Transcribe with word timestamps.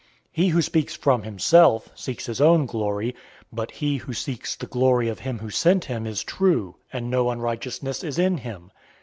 007:018 0.01 0.07
He 0.31 0.47
who 0.47 0.61
speaks 0.63 0.95
from 0.95 1.21
himself 1.21 1.89
seeks 1.93 2.25
his 2.25 2.41
own 2.41 2.65
glory, 2.65 3.13
but 3.53 3.69
he 3.69 3.97
who 3.97 4.13
seeks 4.13 4.55
the 4.55 4.65
glory 4.65 5.07
of 5.09 5.19
him 5.19 5.37
who 5.37 5.51
sent 5.51 5.85
him 5.85 6.07
is 6.07 6.23
true, 6.23 6.75
and 6.91 7.07
no 7.11 7.29
unrighteousness 7.29 8.03
is 8.03 8.17
in 8.17 8.39
him. 8.39 8.71